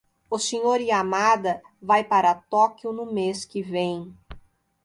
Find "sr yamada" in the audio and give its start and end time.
0.39-1.61